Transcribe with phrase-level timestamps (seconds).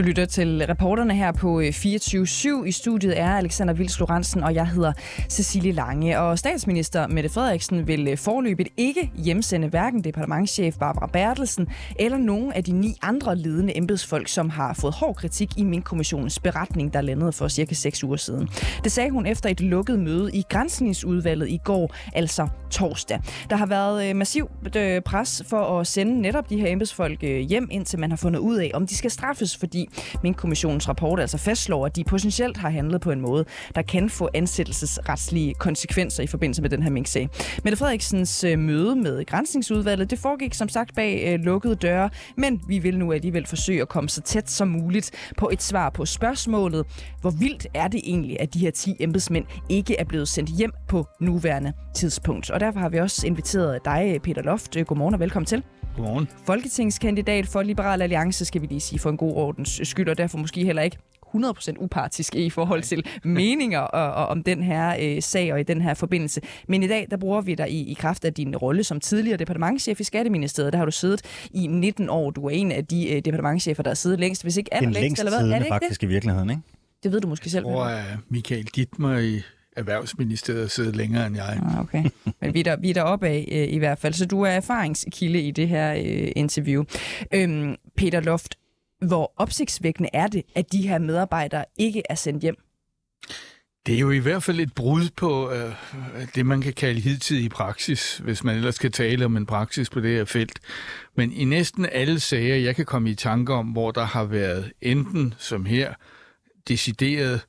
[0.00, 2.64] Du lytter til reporterne her på øh, 24.7.
[2.64, 4.92] I studiet er Alexander Vils Lorentzen, og jeg hedder
[5.28, 6.18] Cecilie Lange.
[6.18, 12.52] Og statsminister Mette Frederiksen vil øh, forløbet ikke hjemsende hverken departementschef Barbara Bertelsen eller nogen
[12.52, 16.94] af de ni andre ledende embedsfolk, som har fået hård kritik i min kommissionens beretning,
[16.94, 18.48] der landede for cirka 6 uger siden.
[18.84, 23.20] Det sagde hun efter et lukket møde i grænsningsudvalget i går, altså torsdag.
[23.50, 24.50] Der har været øh, massiv
[25.04, 28.70] pres for at sende netop de her embedsfolk hjem, indtil man har fundet ud af,
[28.74, 29.86] om de skal straffes, fordi
[30.22, 33.44] min kommissionens rapport altså fastslår, at de potentielt har handlet på en måde,
[33.74, 37.28] der kan få ansættelsesretslige konsekvenser i forbindelse med den her minksag.
[37.64, 42.60] Mette Frederiksens øh, møde med grænsningsudvalget, det foregik som sagt bag øh, lukkede døre, men
[42.68, 46.06] vi vil nu alligevel forsøge at komme så tæt som muligt på et svar på
[46.06, 46.86] spørgsmålet.
[47.20, 50.72] Hvor vildt er det egentlig, at de her 10 embedsmænd ikke er blevet sendt hjem
[50.88, 52.50] på nuværende tidspunkt?
[52.50, 54.76] Og derfor har vi også inviteret dig, Peter Loft.
[54.76, 55.62] Øh, godmorgen og velkommen til.
[55.96, 56.28] Godmorgen.
[56.46, 60.38] Folketingskandidat for Liberal Alliance, skal vi lige sige, for en god ordens skyld, og derfor
[60.38, 60.96] måske heller ikke
[61.36, 65.62] 100% upartisk i forhold til meninger og, og om den her øh, sag og i
[65.62, 66.40] den her forbindelse.
[66.68, 69.36] Men i dag, der bruger vi dig i, i kraft af din rolle som tidligere
[69.36, 70.72] departementchef i Skatteministeriet.
[70.72, 72.30] Der har du siddet i 19 år.
[72.30, 75.20] Du er en af de øh, departementchefer, der har siddet længst, hvis ikke er længst,
[75.20, 75.50] eller hvad?
[75.50, 76.06] Er det ikke faktisk det?
[76.06, 76.62] i virkeligheden, ikke?
[77.02, 77.64] Det ved du måske selv.
[77.64, 79.42] Hvor er Michael Dittmer i
[79.76, 81.60] Erhvervsministeriet siddet længere end jeg.
[81.62, 82.04] Ah, okay,
[82.40, 84.50] men vi er, der, vi er deroppe af øh, i hvert fald, så du er
[84.50, 86.84] erfaringskilde i det her øh, interview.
[87.34, 88.58] Øhm, Peter Loft,
[89.06, 92.56] hvor opsigtsvækkende er det, at de her medarbejdere ikke er sendt hjem?
[93.86, 95.72] Det er jo i hvert fald et brud på øh,
[96.34, 100.00] det, man kan kalde hidtidig praksis, hvis man ellers skal tale om en praksis på
[100.00, 100.60] det her felt.
[101.16, 104.72] Men i næsten alle sager, jeg kan komme i tanke om, hvor der har været
[104.82, 105.94] enten, som her,
[106.68, 107.40] decideret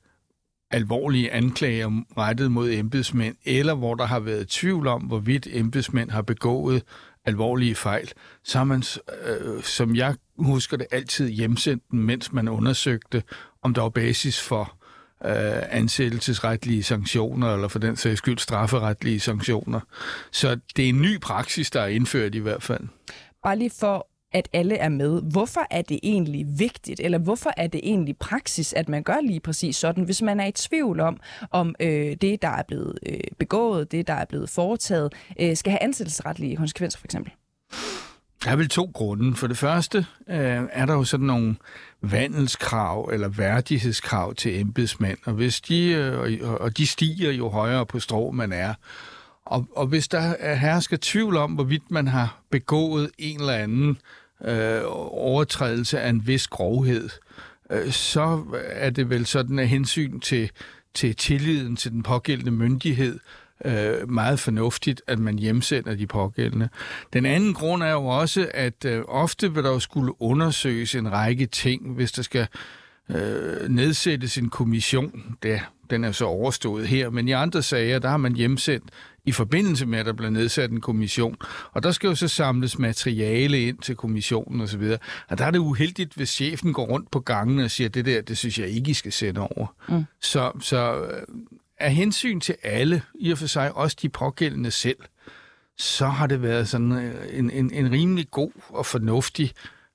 [0.72, 6.22] alvorlige anklager rettet mod embedsmænd, eller hvor der har været tvivl om, hvorvidt embedsmænd har
[6.22, 6.82] begået
[7.24, 8.12] alvorlige fejl,
[8.44, 8.82] så har man,
[9.26, 13.22] øh, som jeg husker det, altid hjemsendt den, mens man undersøgte,
[13.62, 14.76] om der var basis for
[15.24, 19.80] øh, ansættelsesretlige sanktioner, eller for den sags skyld strafferetlige sanktioner.
[20.30, 22.88] Så det er en ny praksis, der er indført i hvert fald.
[23.42, 25.22] Bare lige for at alle er med.
[25.22, 29.40] Hvorfor er det egentlig vigtigt, eller hvorfor er det egentlig praksis, at man gør lige
[29.40, 31.20] præcis sådan, hvis man er i tvivl om,
[31.50, 35.70] om øh, det, der er blevet øh, begået, det, der er blevet foretaget, øh, skal
[35.70, 37.32] have ansættelsesretlige konsekvenser for eksempel?
[38.44, 39.36] Der er vel to grunde.
[39.36, 39.98] For det første
[40.28, 41.56] øh, er der jo sådan nogle
[42.00, 48.00] vandelskrav eller værdighedskrav til embedsmænd, og hvis de, øh, og de stiger jo højere på
[48.00, 48.74] strå man er.
[49.46, 53.98] Og, og hvis der er hersker tvivl om, hvorvidt man har begået en eller anden
[54.44, 54.80] øh,
[55.10, 57.08] overtrædelse af en vis grovhed,
[57.70, 60.50] øh, så er det vel sådan af hensyn til,
[60.94, 63.18] til tilliden til den pågældende myndighed,
[63.64, 66.68] øh, meget fornuftigt, at man hjemsender de pågældende.
[67.12, 71.12] Den anden grund er jo også, at øh, ofte vil der jo skulle undersøges en
[71.12, 72.46] række ting, hvis der skal
[73.08, 75.36] øh, nedsættes en kommission.
[75.42, 75.60] Det,
[75.90, 78.84] den er så overstået her, men i andre sager, der har man hjemsendt
[79.24, 81.36] i forbindelse med, at der bliver nedsat en kommission.
[81.72, 84.82] Og der skal jo så samles materiale ind til kommissionen osv.
[84.82, 88.04] Og, og der er det uheldigt, hvis chefen går rundt på gangen og siger, det
[88.04, 89.74] der, det synes jeg ikke, I skal sende over.
[89.88, 90.04] Mm.
[90.20, 91.22] Så, så øh,
[91.78, 94.98] af hensyn til alle, i og for sig også de pågældende selv,
[95.78, 99.52] så har det været sådan øh, en, en, en rimelig god og fornuftig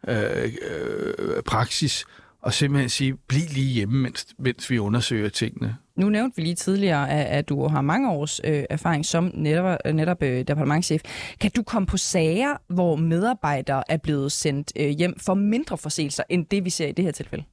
[0.08, 2.06] øh, øh, praksis
[2.48, 5.78] og simpelthen sige, bliv lige hjemme, mens, mens vi undersøger tingene.
[5.96, 9.78] Nu nævnte vi lige tidligere, at, at du har mange års øh, erfaring som netop,
[9.94, 11.02] netop øh, departementchef.
[11.40, 16.24] Kan du komme på sager, hvor medarbejdere er blevet sendt øh, hjem for mindre forseelser,
[16.30, 17.44] end det vi ser i det her tilfælde?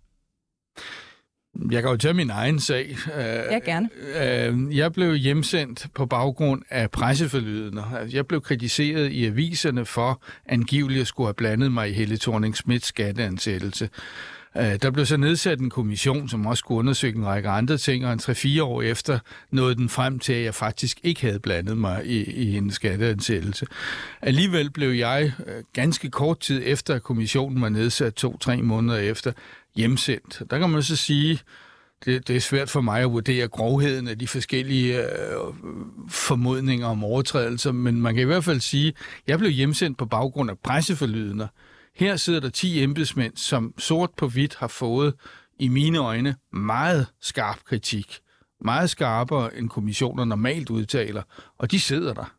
[1.70, 2.96] Jeg kan jo tage min egen sag.
[3.16, 3.88] Ja, gerne.
[4.20, 7.84] Øh, jeg blev hjemsendt på baggrund af presseforlydende.
[7.98, 12.16] Altså, jeg blev kritiseret i aviserne for angiveligt at skulle have blandet mig i Helle
[12.16, 13.88] thorning Smiths skatteansættelse.
[14.56, 18.06] Øh, der blev så nedsat en kommission, som også skulle undersøge en række andre ting,
[18.06, 19.18] og en 3-4 år efter
[19.50, 23.66] nåede den frem til, at jeg faktisk ikke havde blandet mig i, i en skatteansættelse.
[24.22, 29.32] Alligevel blev jeg øh, ganske kort tid efter, at kommissionen var nedsat, to-tre måneder efter,
[29.76, 30.42] hjemsendt.
[30.50, 31.40] Der kan man så sige,
[32.04, 35.04] det, det er svært for mig at vurdere grovheden af de forskellige øh,
[36.08, 40.06] formodninger om overtrædelser, men man kan i hvert fald sige, at jeg blev hjemsendt på
[40.06, 41.48] baggrund af presseforlydende,
[41.96, 45.14] her sidder der 10 embedsmænd, som sort på hvidt har fået,
[45.58, 48.18] i mine øjne, meget skarp kritik.
[48.60, 51.22] Meget skarpere, end kommissioner normalt udtaler.
[51.58, 52.34] Og de sidder der.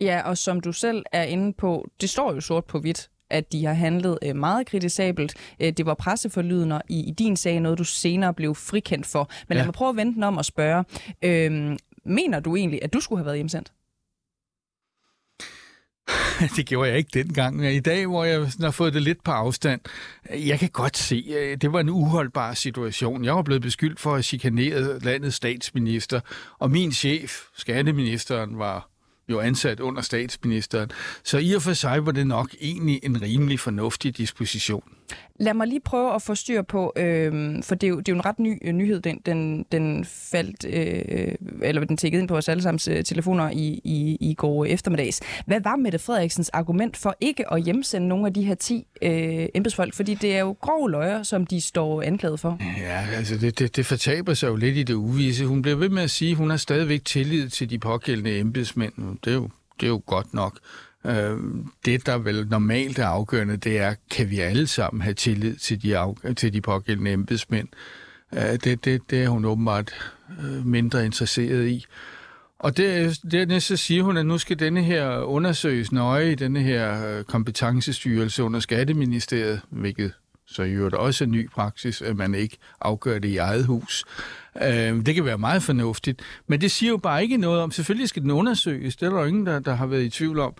[0.00, 3.52] Ja, og som du selv er inde på, det står jo sort på hvidt, at
[3.52, 5.34] de har handlet øh, meget kritisabelt.
[5.60, 9.30] Øh, det var presseforlydende i, i din sag, noget du senere blev frikendt for.
[9.48, 9.58] Men ja.
[9.58, 10.84] lad mig prøve at vente om og spørge.
[11.22, 11.76] Øh,
[12.06, 13.72] mener du egentlig, at du skulle have været hjemsendt?
[16.56, 17.66] det gjorde jeg ikke dengang.
[17.66, 19.80] I dag, hvor jeg har fået det lidt på afstand,
[20.30, 23.24] jeg kan godt se, at det var en uholdbar situation.
[23.24, 26.20] Jeg var blevet beskyldt for at chikanere landets statsminister,
[26.58, 28.88] og min chef, skatteministeren, var
[29.28, 30.90] jo ansat under statsministeren.
[31.24, 34.84] Så i og for sig var det nok egentlig en rimelig fornuftig disposition.
[35.40, 38.12] Lad mig lige prøve at få styr på, øh, for det er, jo, det er
[38.12, 42.28] jo en ret ny øh, nyhed, den, den, den faldt, øh, eller den tækkede ind
[42.28, 45.20] på os allesammens øh, telefoner i, i, i går eftermiddags.
[45.46, 49.46] Hvad var Mette Frederiksens argument for ikke at hjemsende nogle af de her 10 øh,
[49.54, 49.94] embedsfolk?
[49.94, 52.58] Fordi det er jo grov løjer, som de står anklaget for.
[52.80, 55.46] Ja, altså det, det, det fortaber sig jo lidt i det uvise.
[55.46, 58.92] Hun bliver ved med at sige, at hun har stadigvæk tillid til de pågældende embedsmænd.
[59.24, 59.48] Det er jo,
[59.80, 60.58] det er jo godt nok.
[61.06, 61.38] Øh,
[61.84, 65.82] det, der vel normalt er afgørende, det er, kan vi alle sammen have tillid til
[65.82, 67.68] de, af, til de pågældende embedsmænd?
[68.32, 71.86] Øh, det, det, det er hun åbenbart øh, mindre interesseret i.
[72.58, 76.60] Og det, dernæst så siger hun, at nu skal denne her undersøges nøje i denne
[76.60, 80.12] her øh, kompetencestyrelse under Skatteministeriet, hvilket
[80.46, 84.04] så i øvrigt også en ny praksis, at man ikke afgør det i eget hus.
[84.62, 88.08] Øh, det kan være meget fornuftigt, men det siger jo bare ikke noget om, selvfølgelig
[88.08, 90.54] skal den undersøges, det er der jo ingen, der, der har været i tvivl om,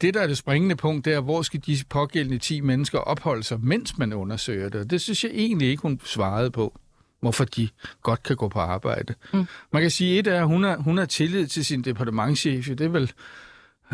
[0.00, 3.42] det, der er det springende punkt, det er, hvor skal de pågældende 10 mennesker opholde
[3.42, 4.90] sig, mens man undersøger det?
[4.90, 6.78] Det synes jeg egentlig ikke, hun svarede på,
[7.20, 7.68] hvorfor de
[8.02, 9.14] godt kan gå på arbejde.
[9.32, 9.46] Mm.
[9.72, 12.66] Man kan sige, et er, at hun har, hun har tillid til sin departementchef.
[12.66, 13.12] Det er vel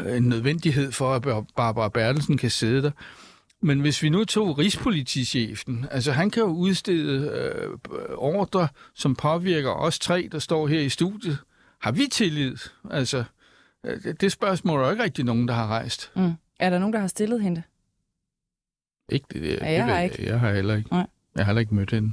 [0.06, 2.90] en nødvendighed for, at Barbara Bertelsen kan sidde der.
[3.62, 7.68] Men hvis vi nu tog rigspolitichefen, altså han kan jo udstede øh,
[8.16, 11.38] ordre, som påvirker os tre, der står her i studiet.
[11.80, 12.56] Har vi tillid?
[12.90, 13.24] Altså,
[13.86, 16.12] Øh, det spørgsmål er jo ikke rigtig nogen, der har rejst.
[16.16, 16.32] Mm.
[16.60, 17.62] Er der nogen, der har stillet hende?
[19.08, 20.26] Ikke det, det, ja, jeg det har ikke.
[20.26, 20.90] Jeg har heller ikke.
[20.92, 21.06] Nej.
[21.36, 22.12] Jeg har heller ikke mødt hende.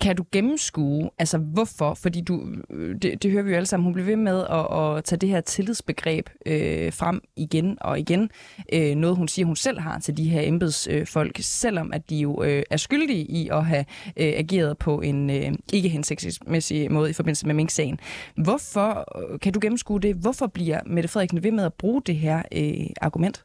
[0.00, 1.94] Kan du gennemskue, altså hvorfor?
[1.94, 4.96] Fordi du, øh, det, det hører vi jo alle sammen, hun bliver ved med at,
[4.96, 8.30] at tage det her tillidsbegreb øh, frem igen og igen.
[8.72, 12.42] Øh, noget hun siger, hun selv har til de her embedsfolk, selvom at de jo
[12.42, 13.84] øh, er skyldige i at have
[14.16, 17.98] øh, ageret på en øh, ikke hensigtsmæssig måde i forbindelse med Mink-sagen.
[18.36, 22.16] Hvorfor, øh, kan du gennemskue det, hvorfor bliver Mette Frederiksen ved med at bruge det
[22.16, 23.44] her øh, argument?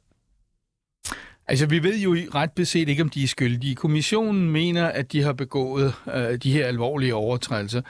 [1.50, 3.75] Altså, vi ved jo ret beset ikke, om de er skyldige.
[3.75, 7.81] Kommissionen mener, at de har begået øh, de her alvorlige overtrædelser.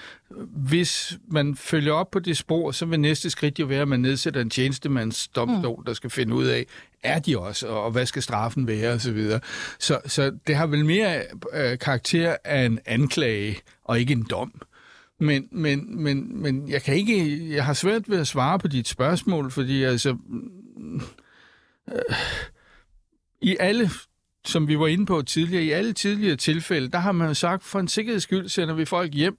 [0.56, 4.00] Hvis man følger op på det spor, så vil næste skridt jo være, at man
[4.00, 5.86] nedsætter en tjenestemandsdomstol, mm.
[5.86, 6.66] der skal finde ud af,
[7.04, 9.00] er de også, og hvad skal straffen være, osv.
[9.00, 9.40] Så, videre.
[9.80, 11.22] så, så det har vel mere
[11.54, 14.62] øh, karakter af en anklage, og ikke en dom.
[15.20, 18.88] Men, men, men, men jeg kan ikke, jeg har svært ved at svare på dit
[18.88, 20.18] spørgsmål, fordi altså...
[21.92, 22.16] Øh,
[23.42, 23.90] i alle,
[24.46, 27.80] som vi var inde på tidligere, i alle tidligere tilfælde, der har man sagt, for
[27.80, 29.38] en sikkerheds skyld sender vi folk hjem.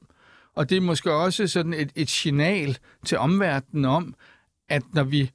[0.55, 4.15] Og det er måske også sådan et, et signal til omverdenen om,
[4.69, 5.31] at når vi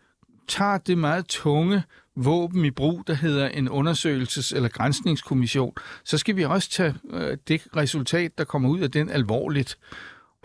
[0.47, 1.83] tager det meget tunge
[2.15, 5.73] våben i brug, der hedder en undersøgelses- eller grænsningskommission,
[6.03, 9.77] så skal vi også tage øh, det resultat, der kommer ud af den alvorligt.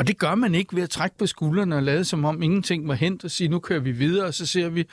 [0.00, 2.88] Og det gør man ikke ved at trække på skuldrene og lade som om ingenting
[2.88, 4.85] var hent og sige, nu kører vi videre, og så ser vi,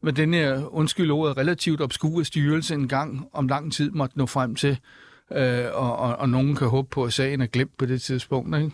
[0.00, 4.26] hvad den her, undskyld ordet, relativt obskure styrelse en gang om lang tid måtte nå
[4.26, 4.78] frem til.
[5.32, 8.56] Øh, og, og, og nogen kan håbe på, at sagen er glemt på det tidspunkt.
[8.56, 8.70] Ikke?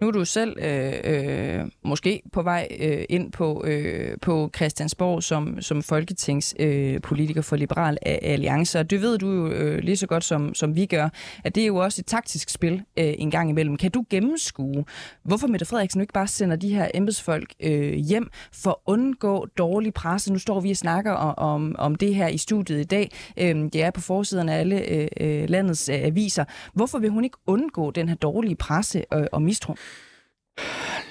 [0.00, 5.22] Nu er du selv øh, øh, måske på vej øh, ind på, øh, på Christiansborg
[5.22, 10.06] som, som folketingspolitiker øh, for Liberal Alliance, og det ved du jo øh, lige så
[10.06, 11.08] godt, som, som vi gør,
[11.44, 13.76] at det er jo også et taktisk spil øh, en gang imellem.
[13.76, 14.84] Kan du gennemskue,
[15.22, 19.94] hvorfor Mette Frederiksen ikke bare sender de her embedsfolk øh, hjem for at undgå dårlig
[19.94, 20.32] presse?
[20.32, 23.10] Nu står vi og snakker om, om, det her i studiet i dag.
[23.36, 26.44] Øh, det er på forsiden af alle øh, øh landets øh, aviser.
[26.74, 29.76] Hvorfor vil hun ikke undgå den her dårlige presse øh, og mis mistro?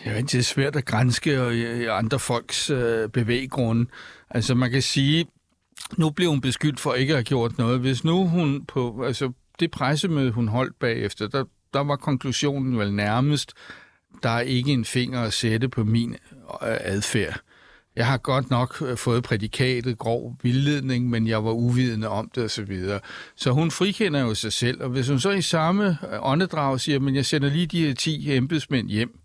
[0.06, 3.90] Det er svært at grænske og øh, andre folks øh, bevæggrunde.
[4.30, 5.26] Altså man kan sige,
[5.98, 7.80] nu blev hun beskyldt for ikke at have gjort noget.
[7.80, 11.44] Hvis nu hun på altså, det pressemøde, hun holdt bagefter, der,
[11.74, 13.54] der var konklusionen vel nærmest,
[14.24, 17.40] der er ikke en finger at sætte på min øh, adfærd.
[17.96, 22.44] Jeg har godt nok øh, fået prædikatet grov vildledning, men jeg var uvidende om det
[22.44, 22.86] osv.
[22.86, 23.00] Så,
[23.36, 27.00] så hun frikender jo sig selv, og hvis hun så i samme øh, åndedrag siger,
[27.00, 29.20] men jeg sender lige de her 10 embedsmænd hjem,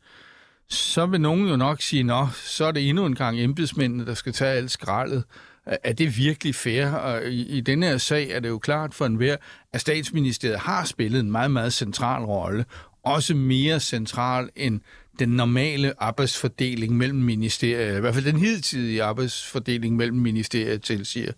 [0.69, 4.15] så vil nogen jo nok sige, nå, så er det endnu en gang embedsmændene, der
[4.15, 5.25] skal tage alt skraldet.
[5.67, 6.87] Er det virkelig fair?
[6.91, 9.37] Og i, i denne her sag er det jo klart for enhver,
[9.73, 12.65] at statsministeriet har spillet en meget, meget central rolle.
[13.03, 14.81] Også mere central end
[15.19, 21.33] den normale arbejdsfordeling mellem ministerier, i hvert fald den hidtidige arbejdsfordeling mellem ministerier tilsiger.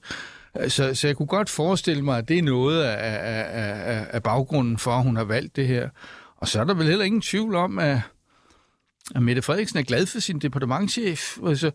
[0.68, 3.46] Så, så jeg kunne godt forestille mig, at det er noget af, af,
[3.96, 5.88] af, af baggrunden for, at hun har valgt det her.
[6.36, 8.00] Og så er der vel heller ingen tvivl om, at,
[9.14, 11.38] at Mette Frederiksen er glad for sin departementchef.
[11.46, 11.70] Altså,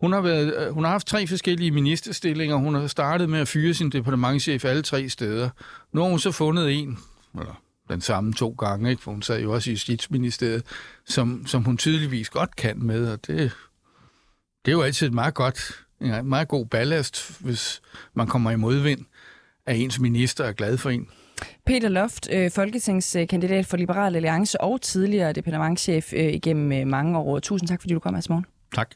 [0.00, 2.56] Hun har, været, øh, hun har haft tre forskellige ministerstillinger.
[2.56, 5.50] Hun har startet med at fyre sin departementchef alle tre steder.
[5.92, 6.98] Nu har hun så fundet en,
[7.40, 9.02] eller den samme to gange, ikke?
[9.02, 10.62] for hun sad jo også i Justitsministeriet,
[11.06, 13.52] som, som hun tydeligvis godt kan med, og det,
[14.64, 17.82] det er jo altid et meget godt, en meget god ballast, hvis
[18.14, 19.00] man kommer i modvind,
[19.66, 21.08] at ens minister er glad for en.
[21.66, 27.38] Peter Loft, øh, folketingskandidat for Liberal Alliance og tidligere departementchef øh, igennem øh, mange år.
[27.38, 28.46] Tusind tak, fordi du kom her morgen.
[28.74, 28.90] Tak.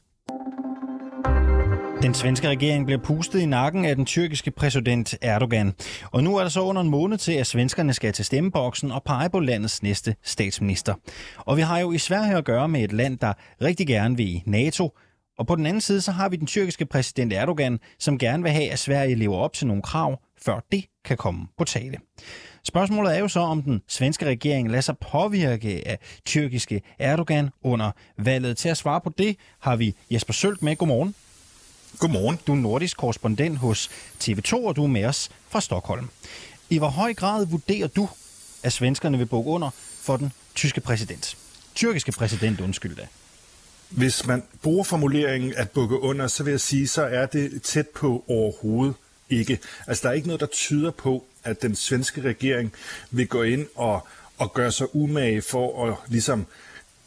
[2.02, 5.74] Den svenske regering bliver pustet i nakken af den tyrkiske præsident Erdogan.
[6.12, 9.02] Og nu er der så under en måned til, at svenskerne skal til stemmeboksen og
[9.02, 10.94] pege på landets næste statsminister.
[11.36, 14.28] Og vi har jo i Sverige at gøre med et land, der rigtig gerne vil
[14.28, 14.98] i NATO.
[15.38, 18.52] Og på den anden side, så har vi den tyrkiske præsident Erdogan, som gerne vil
[18.52, 21.98] have, at Sverige lever op til nogle krav, før det kan komme på tale.
[22.64, 27.90] Spørgsmålet er jo så, om den svenske regering lader sig påvirke af tyrkiske Erdogan under
[28.18, 28.56] valget.
[28.56, 30.76] Til at svare på det har vi Jesper Sølt med.
[30.76, 31.14] Godmorgen.
[31.98, 32.38] Godmorgen.
[32.46, 33.90] Du er nordisk korrespondent hos
[34.24, 36.08] TV2, og du er med os fra Stockholm.
[36.70, 38.08] I hvor høj grad vurderer du,
[38.62, 41.36] at svenskerne vil bukke under for den tyske præsident?
[41.74, 43.06] Tyrkiske præsident, undskyld da.
[43.88, 47.88] Hvis man bruger formuleringen at bukke under, så vil jeg sige, så er det tæt
[47.88, 48.94] på overhovedet
[49.30, 49.58] ikke.
[49.86, 52.72] Altså, der er ikke noget, der tyder på, at den svenske regering
[53.10, 54.06] vil gå ind og,
[54.38, 56.46] og gøre sig umage for at ligesom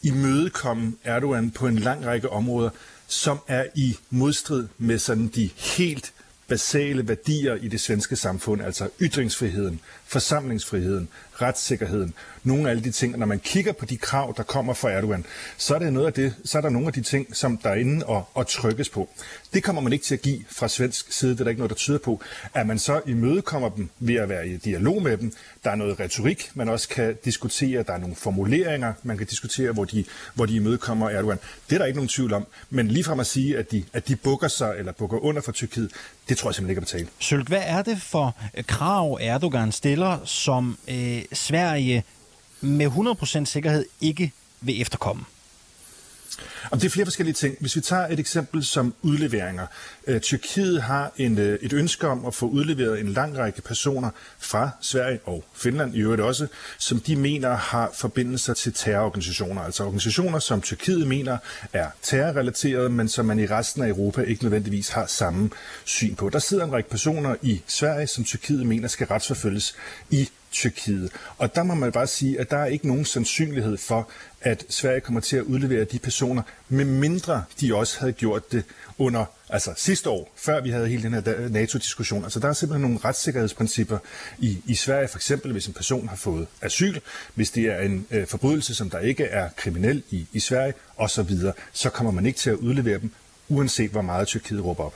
[0.01, 2.69] imødekomme Erdogan på en lang række områder,
[3.09, 6.13] som er i modstrid med sådan de helt
[6.47, 11.09] basale værdier i det svenske samfund, altså ytringsfriheden, forsamlingsfriheden,
[11.41, 13.17] retssikkerheden, nogle af alle de ting.
[13.17, 15.25] når man kigger på de krav, der kommer fra Erdogan,
[15.57, 17.69] så er, det noget af det, så er der nogle af de ting, som der
[17.69, 19.09] er inde og, og trykkes på.
[19.53, 21.31] Det kommer man ikke til at give fra svensk side.
[21.31, 22.21] Det er der ikke noget, der tyder på.
[22.53, 25.33] At man så imødekommer dem ved at være i dialog med dem.
[25.63, 27.83] Der er noget retorik, man også kan diskutere.
[27.83, 31.39] Der er nogle formuleringer, man kan diskutere, hvor de, hvor de imødekommer Erdogan.
[31.69, 32.47] Det er der ikke nogen tvivl om.
[32.69, 35.51] Men lige fra at sige, at de, at de bukker sig eller bukker under for
[35.51, 35.91] Tyrkiet,
[36.29, 37.09] det tror jeg simpelthen ikke er betalt.
[37.19, 42.03] Sølg, hvad er det for krav, Erdogan stiller, som øh, Sverige
[42.61, 44.31] med 100% sikkerhed ikke
[44.61, 45.25] vil efterkomme?
[46.71, 47.57] Om det er flere forskellige ting.
[47.59, 49.67] Hvis vi tager et eksempel som udleveringer.
[50.07, 54.09] Øh, Tyrkiet har en, øh, et ønske om at få udleveret en lang række personer
[54.39, 59.61] fra Sverige og Finland i øvrigt også, som de mener har forbindelser til terrororganisationer.
[59.61, 61.37] Altså organisationer, som Tyrkiet mener
[61.73, 65.49] er terrorrelaterede, men som man i resten af Europa ikke nødvendigvis har samme
[65.85, 66.29] syn på.
[66.29, 69.75] Der sidder en række personer i Sverige, som Tyrkiet mener skal retsforfølges
[70.09, 71.11] i Tyrkiet.
[71.37, 74.09] Og der må man bare sige, at der er ikke nogen sandsynlighed for,
[74.41, 78.63] at Sverige kommer til at udlevere de personer, med mindre de også havde gjort det
[78.97, 82.23] under, altså sidste år, før vi havde hele den her NATO-diskussion.
[82.23, 83.97] Altså der er simpelthen nogle retssikkerhedsprincipper
[84.39, 86.99] i, i Sverige, for eksempel hvis en person har fået asyl,
[87.35, 91.29] hvis det er en øh, forbrydelse, som der ikke er kriminel i, i Sverige, osv.,
[91.73, 93.11] så kommer man ikke til at udlevere dem,
[93.49, 94.95] uanset hvor meget Tyrkiet råber op.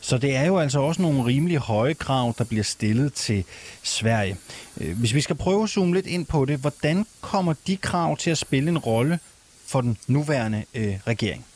[0.00, 3.44] Så det er jo altså også nogle rimelig høje krav, der bliver stillet til
[3.82, 4.36] Sverige.
[4.80, 8.16] Øh, hvis vi skal prøve at zoome lidt ind på det, hvordan kommer de krav
[8.16, 9.18] til at spille en rolle
[9.66, 11.46] for den nuværende øh, regering?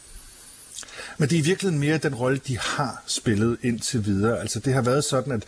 [1.18, 4.40] Men det er i virkeligheden mere den rolle, de har spillet indtil videre.
[4.40, 5.44] Altså det har været sådan, at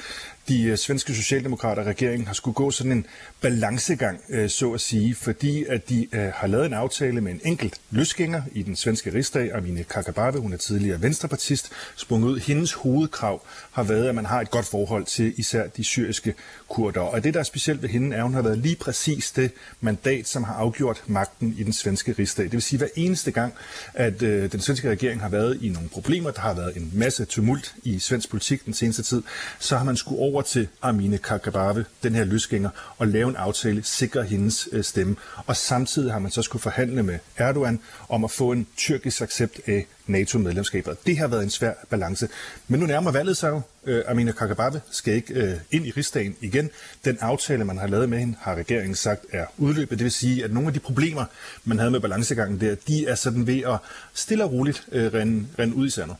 [0.49, 3.07] de øh, svenske socialdemokrater og regeringen har skulle gå sådan en
[3.41, 7.41] balancegang, øh, så at sige, fordi at de øh, har lavet en aftale med en
[7.45, 12.39] enkelt løsgænger i den svenske rigsdag, Amine Kakabave, hun er tidligere venstrepartist, sprunget ud.
[12.39, 16.35] Hendes hovedkrav har været, at man har et godt forhold til især de syriske
[16.69, 17.01] kurder.
[17.01, 19.51] Og det, der er specielt ved hende, er, at hun har været lige præcis det
[19.81, 22.45] mandat, som har afgjort magten i den svenske rigsdag.
[22.45, 23.55] Det vil sige, hver eneste gang,
[23.95, 27.25] at øh, den svenske regering har været i nogle problemer, der har været en masse
[27.25, 29.23] tumult i svensk politik den seneste tid,
[29.59, 33.83] så har man skulle over til Amine Kakabave, den her løsgænger, og lave en aftale,
[33.85, 35.17] sikre hendes øh, stemme.
[35.47, 39.61] Og samtidig har man så skulle forhandle med Erdogan om at få en tyrkisk accept
[39.67, 41.07] af NATO-medlemskabet.
[41.07, 42.29] Det har været en svær balance.
[42.69, 43.61] Men nu nærmer valget sig jo.
[43.87, 46.71] Øh, Amina Kakabave skal ikke øh, ind i rigsdagen igen.
[47.05, 49.99] Den aftale, man har lavet med hende, har regeringen sagt er udløbet.
[49.99, 51.25] Det vil sige, at nogle af de problemer,
[51.65, 53.79] man havde med balancegangen der, de er sådan ved at
[54.15, 56.17] stille og roligt øh, rende, rende ud i sandet.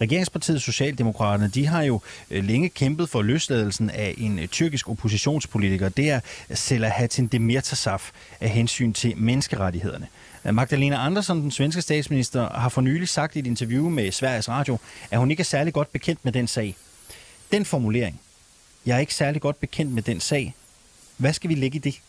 [0.00, 5.88] Regeringspartiet Socialdemokraterne, de har jo øh, længe kæmpet for løsladelsen af en øh, tyrkisk oppositionspolitiker.
[5.88, 6.20] Det er
[6.54, 8.10] Selahattin Demirtasaf
[8.40, 10.06] af hensyn til menneskerettighederne.
[10.44, 14.48] Øh, Magdalena Andersson, den svenske statsminister, har for nylig sagt i et interview med Sveriges
[14.48, 14.78] Radio,
[15.10, 16.76] at hun ikke er særlig godt bekendt med den sag.
[17.52, 18.20] Den formulering,
[18.86, 20.54] jeg er ikke særlig godt bekendt med den sag,
[21.16, 22.00] hvad skal vi lægge i det?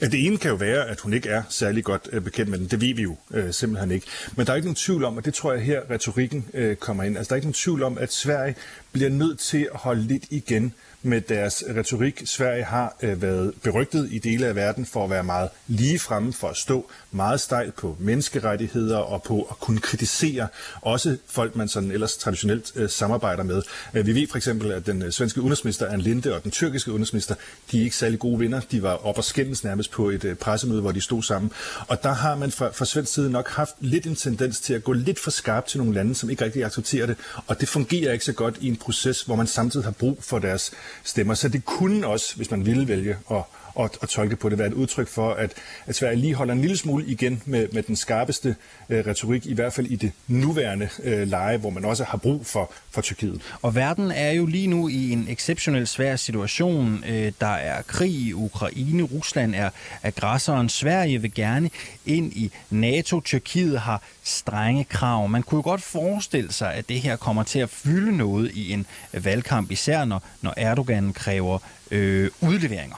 [0.00, 2.58] Ja, det ene kan jo være, at hun ikke er særlig godt øh, bekendt med
[2.58, 2.66] den.
[2.66, 4.06] Det ved vi jo øh, simpelthen ikke.
[4.36, 7.02] Men der er ikke nogen tvivl om, og det tror jeg her retorikken øh, kommer
[7.02, 7.16] ind.
[7.16, 8.54] Altså der er ikke nogen tvivl om, at Sverige
[8.92, 10.74] bliver nødt til at holde lidt igen
[11.04, 12.22] med deres retorik.
[12.24, 16.32] Sverige har øh, været berygtet i dele af verden for at være meget lige fremme,
[16.32, 20.48] for at stå meget stejlt på menneskerettigheder og på at kunne kritisere
[20.82, 23.62] også folk, man sådan ellers traditionelt øh, samarbejder med.
[23.94, 26.90] Øh, vi ved for eksempel, at den øh, svenske udenrigsminister Ann Linde og den tyrkiske
[26.90, 27.34] udenrigsminister,
[27.72, 28.60] de er ikke særlig gode venner.
[28.60, 31.50] De var op og skændes nærmest på et øh, pressemøde, hvor de stod sammen.
[31.88, 34.84] Og der har man fra, fra svensk side nok haft lidt en tendens til at
[34.84, 37.16] gå lidt for skarpt til nogle lande, som ikke rigtig accepterer det.
[37.46, 40.38] Og det fungerer ikke så godt i en proces, hvor man samtidig har brug for
[40.38, 41.34] deres stemmer.
[41.34, 43.42] Så det kunne også, hvis man ville vælge at
[43.80, 45.52] at, at tolke på det, være et udtryk for, at,
[45.86, 48.56] at Sverige lige holder en lille smule igen med, med den skarpeste
[48.88, 52.46] øh, retorik, i hvert fald i det nuværende øh, leje, hvor man også har brug
[52.46, 53.42] for, for Tyrkiet.
[53.62, 57.04] Og verden er jo lige nu i en exceptionelt svær situation.
[57.08, 59.70] Øh, der er krig i Ukraine, Rusland er
[60.02, 61.70] aggressoren, Sverige vil gerne
[62.06, 65.28] ind i NATO, Tyrkiet har strenge krav.
[65.28, 68.72] Man kunne jo godt forestille sig, at det her kommer til at fylde noget i
[68.72, 71.58] en valgkamp, især når, når Erdogan kræver
[71.90, 72.96] øh, udleveringer.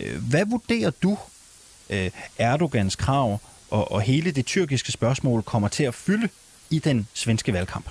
[0.00, 1.18] Øh, hvad vurderer du,
[1.90, 3.40] øh, Erdogans krav
[3.70, 6.28] og, og hele det tyrkiske spørgsmål kommer til at fylde
[6.70, 7.86] i den svenske valgkamp?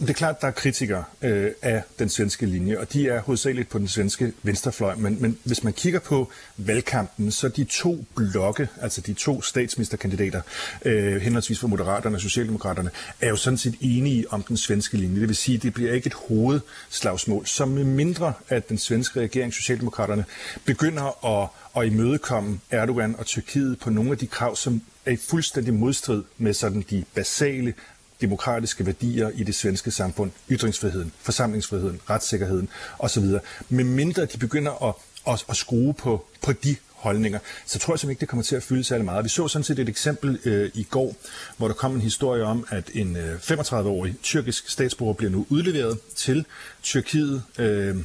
[0.00, 3.68] Det er klart, der er kritikere øh, af den svenske linje, og de er hovedsageligt
[3.68, 4.94] på den svenske venstrefløj.
[4.94, 10.40] Men, men hvis man kigger på valgkampen, så de to blokke, altså de to statsministerkandidater,
[10.84, 12.90] øh, henholdsvis for Moderaterne og Socialdemokraterne,
[13.20, 15.20] er jo sådan set enige om den svenske linje.
[15.20, 19.20] Det vil sige, at det bliver ikke et hovedslagsmål, som med mindre at den svenske
[19.20, 20.24] regering, Socialdemokraterne,
[20.64, 25.16] begynder at, at imødekomme Erdogan og Tyrkiet på nogle af de krav, som er i
[25.16, 27.74] fuldstændig modstrid med sådan de basale
[28.20, 33.24] demokratiske værdier i det svenske samfund, ytringsfriheden, forsamlingsfriheden, retssikkerheden osv.
[33.68, 34.94] Men mindre de begynder at,
[35.32, 38.56] at, at skrue på, på de holdninger, så tror jeg simpelthen ikke, det kommer til
[38.56, 39.24] at fylde særlig meget.
[39.24, 41.16] Vi så sådan set et eksempel øh, i går,
[41.56, 45.98] hvor der kom en historie om, at en øh, 35-årig tyrkisk statsborger bliver nu udleveret
[46.16, 46.46] til
[46.82, 47.42] Tyrkiet.
[47.58, 47.96] Øh,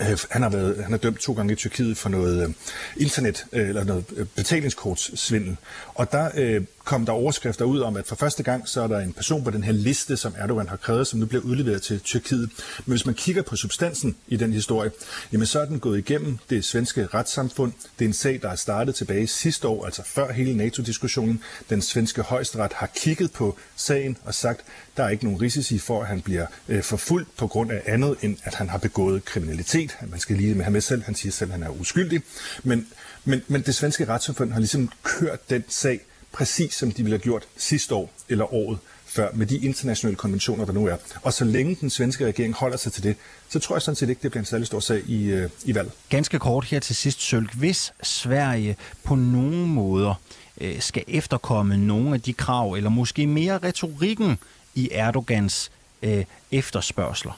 [0.00, 2.54] øh, han har, været, han er dømt to gange i Tyrkiet for noget øh,
[2.96, 5.56] internet øh, eller noget betalingskortssvindel.
[5.94, 8.98] Og der øh, kom der overskrifter ud om, at for første gang så er der
[8.98, 12.00] en person på den her liste, som Erdogan har krævet, som nu bliver udleveret til
[12.00, 12.50] Tyrkiet.
[12.78, 14.90] Men hvis man kigger på substansen i den historie,
[15.32, 17.72] jamen så er den gået igennem det svenske retssamfund.
[17.98, 21.42] Det er en sag, der er startet tilbage sidste år, altså før hele NATO-diskussionen.
[21.70, 24.60] Den svenske højesteret har kigget på sagen og sagt,
[24.96, 28.16] der er ikke nogen risici for, at han bliver øh, forfulgt på grund af andet,
[28.22, 29.96] end at han har begået kriminalitet.
[30.08, 31.02] Man skal lige med ham med selv.
[31.02, 32.22] Han siger selv, at han er uskyldig.
[32.62, 32.86] Men,
[33.24, 36.00] men, men det svenske retssamfund har ligesom kørt den sag
[36.32, 40.64] præcis som de ville have gjort sidste år eller året før, med de internationale konventioner,
[40.64, 40.96] der nu er.
[41.22, 43.16] Og så længe den svenske regering holder sig til det,
[43.48, 45.74] så tror jeg sådan set ikke, det bliver en særlig stor sag i, øh, i
[45.74, 45.92] valget.
[46.08, 47.54] Ganske kort her til sidst, Sølk.
[47.54, 50.14] Hvis Sverige på nogen måder
[50.60, 54.38] øh, skal efterkomme nogle af de krav, eller måske mere retorikken
[54.74, 55.70] i Erdogans
[56.02, 57.32] øh, efterspørgsler,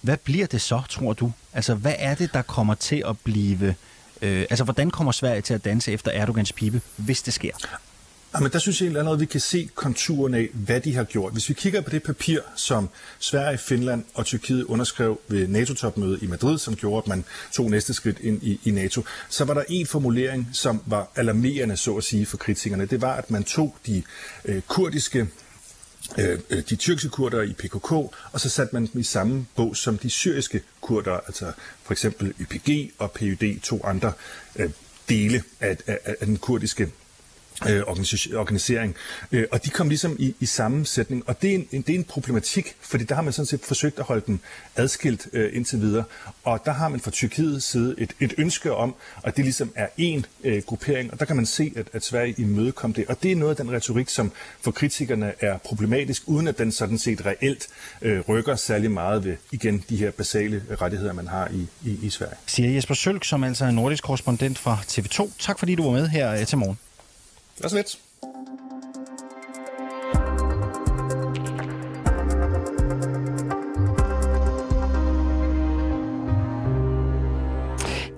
[0.00, 1.32] hvad bliver det så, tror du?
[1.52, 3.74] Altså, hvad er det, der kommer til at blive...
[4.22, 7.52] Øh, altså, hvordan kommer Sverige til at danse efter Erdogans pibe, hvis det sker?
[8.34, 11.32] Jamen, der synes jeg allerede, at vi kan se konturen af, hvad de har gjort.
[11.32, 16.26] Hvis vi kigger på det papir, som Sverige, Finland og Tyrkiet underskrev ved NATO-topmødet i
[16.26, 19.62] Madrid, som gjorde, at man tog næste skridt ind i, i NATO, så var der
[19.68, 22.86] en formulering, som var alarmerende, så at sige, for kritikerne.
[22.86, 24.02] Det var, at man tog de
[24.44, 25.28] øh, kurdiske
[26.18, 29.76] øh, øh de tyrkiske kurder i PKK, og så satte man dem i samme bog
[29.76, 34.12] som de syriske kurder, altså for eksempel YPG og PYD, to andre
[34.56, 34.70] øh,
[35.08, 36.92] dele af, af, af den kurdiske
[37.68, 38.94] øh, organisering.
[39.32, 41.22] Øh, og de kom ligesom i, i samme sætning.
[41.26, 43.98] Og det er, en, det er en problematik, fordi der har man sådan set forsøgt
[43.98, 44.38] at holde dem
[44.76, 46.04] adskilt øh, indtil videre.
[46.44, 49.86] Og der har man fra Tyrkiets side et, et ønske om, at det ligesom er
[50.00, 51.12] én øh, gruppering.
[51.12, 53.06] Og der kan man se, at, at Sverige imødekom det.
[53.06, 56.72] Og det er noget af den retorik, som for kritikerne er problematisk, uden at den
[56.72, 57.68] sådan set reelt
[58.02, 62.10] øh, rykker særlig meget ved, igen, de her basale rettigheder, man har i, i, i
[62.10, 62.34] Sverige.
[62.46, 65.30] Siger Jesper Sølk, som altså er nordisk korrespondent fra TV2.
[65.38, 66.78] Tak fordi du var med her øh, til morgen.
[67.56, 67.76] Det var så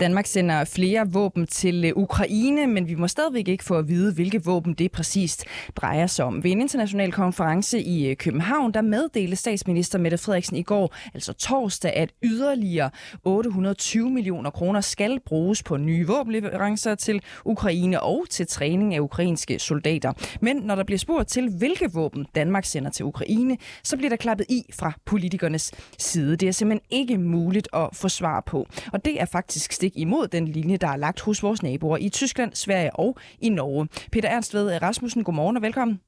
[0.00, 4.12] Danmark sender flere våben til øh, Ukraine, men vi må stadigvæk ikke få at vide,
[4.12, 5.44] hvilke våben det præcist
[5.76, 6.44] drejer sig om.
[6.44, 11.32] Ved en international konference i øh, København, der meddelte statsminister Mette Frederiksen i går, altså
[11.32, 12.90] torsdag, at yderligere
[13.24, 19.58] 820 millioner kroner skal bruges på nye våbenleverancer til Ukraine og til træning af ukrainske
[19.58, 20.12] soldater.
[20.40, 24.16] Men når der bliver spurgt til, hvilke våben Danmark sender til Ukraine, så bliver der
[24.16, 26.36] klappet i fra politikernes side.
[26.36, 28.66] Det er simpelthen ikke muligt at få svar på.
[28.92, 32.08] Og det er faktisk stik imod den linje, der er lagt hos vores naboer i
[32.08, 33.88] Tyskland, Sverige og i Norge.
[34.12, 36.00] Peter Ernst ved Rasmussen, godmorgen og velkommen.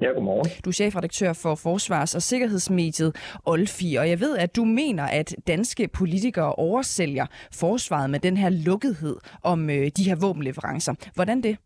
[0.00, 0.46] Ja, godmorgen.
[0.64, 3.12] Du er chefredaktør for Forsvars- og Sikkerhedsmediet
[3.46, 7.26] Olfi, og jeg ved, at du mener, at danske politikere oversælger
[7.62, 10.94] forsvaret med den her lukkethed om øh, de her våbenleverancer.
[11.14, 11.56] Hvordan det?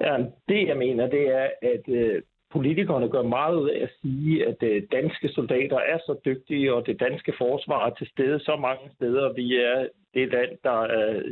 [0.00, 0.14] Ja,
[0.48, 4.62] det jeg mener, det er, at øh, politikerne gør meget ud af at sige, at
[4.62, 8.90] øh, danske soldater er så dygtige, og det danske forsvar er til stede så mange
[8.96, 9.32] steder.
[9.32, 11.22] Vi er det land, der er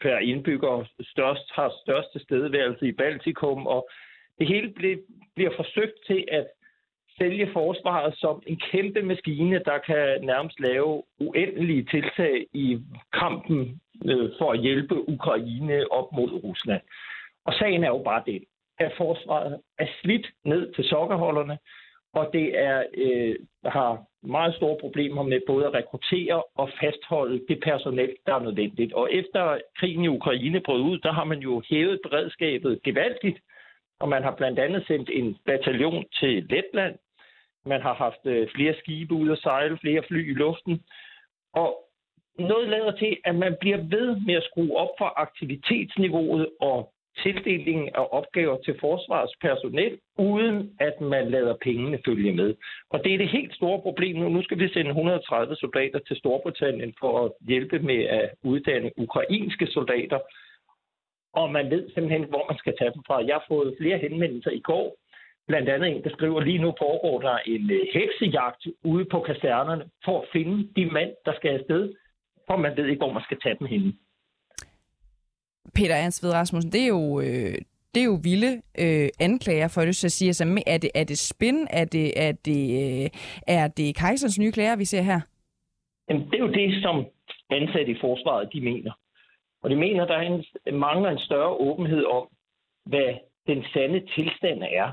[0.00, 3.88] per indbygger størst, har størst tilstedeværelse i Baltikum, og
[4.38, 4.68] det hele
[5.34, 6.46] bliver forsøgt til at
[7.18, 12.78] sælge forsvaret som en kæmpe maskine, der kan nærmest lave uendelige tiltag i
[13.12, 16.82] kampen øh, for at hjælpe Ukraine op mod Rusland.
[17.44, 18.44] Og sagen er jo bare det,
[18.80, 21.58] at forsvaret er slidt ned til sokkerholderne,
[22.12, 27.60] og det er øh, har meget store problemer med både at rekruttere og fastholde det
[27.62, 28.92] personel, der er nødvendigt.
[28.92, 33.38] Og efter krigen i Ukraine brød ud, der har man jo hævet beredskabet gevaldigt,
[34.00, 36.98] og man har blandt andet sendt en bataljon til Letland.
[37.66, 40.82] Man har haft øh, flere skibe ud at sejle, flere fly i luften.
[41.52, 41.84] Og
[42.38, 47.88] noget lader til, at man bliver ved med at skrue op for aktivitetsniveauet og tildelingen
[47.94, 52.54] af opgaver til forsvarets personel, uden at man lader pengene følge med.
[52.90, 54.28] Og det er det helt store problem nu.
[54.28, 59.66] Nu skal vi sende 130 soldater til Storbritannien for at hjælpe med at uddanne ukrainske
[59.66, 60.18] soldater.
[61.32, 63.24] Og man ved simpelthen, hvor man skal tage dem fra.
[63.26, 64.96] Jeg har fået flere henvendelser i går.
[65.48, 69.84] Blandt andet en, der skriver, lige nu foregår der en øh, heksejagt ude på kasernerne
[70.04, 71.94] for at finde de mænd, der skal afsted,
[72.46, 73.92] for man ved ikke, hvor man skal tage dem henne.
[75.74, 77.54] Peter Ernst Ved Rasmussen, det er jo, øh,
[77.94, 81.18] det er jo vilde øh, anklager, for det, så siger Altså, er, det, er det
[81.18, 81.66] spin?
[81.70, 83.10] Er det, er det, øh,
[83.46, 85.20] er det kejserens nye klager, vi ser her?
[86.08, 87.06] Jamen, det er jo det, som
[87.50, 88.92] ansatte i forsvaret, de mener.
[89.62, 90.44] Og de mener, der er en,
[90.78, 92.28] mangler en større åbenhed om,
[92.86, 93.14] hvad
[93.46, 94.92] den sande tilstand er.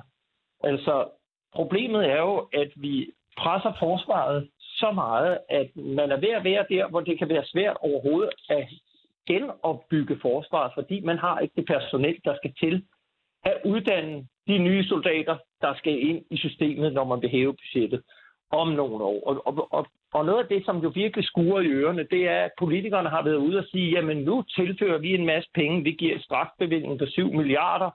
[0.64, 1.10] Altså,
[1.54, 6.66] problemet er jo, at vi presser forsvaret så meget, at man er ved at være
[6.70, 8.68] der, hvor det kan være svært overhovedet at
[9.28, 12.84] genopbygge forsvaret, fordi man har ikke det personel, der skal til
[13.44, 18.02] at uddanne de nye soldater, der skal ind i systemet, når man vil hæve budgettet
[18.52, 19.28] om nogle år.
[19.28, 22.42] Og, og, og, og noget af det, som jo virkelig skuer i ørerne, det er,
[22.46, 25.92] at politikerne har været ude og sige, jamen nu tilfører vi en masse penge, vi
[25.92, 27.90] giver strafbevilling på 7 milliarder,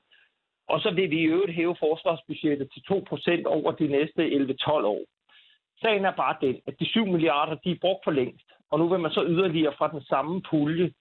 [0.69, 5.05] og så vil vi i øvrigt hæve forsvarsbudgettet til 2% over de næste 11-12 år.
[5.81, 8.89] Sagen er bare den, at de 7 milliarder, de er brugt for længst, og nu
[8.89, 10.93] vil man så yderligere fra den samme pulje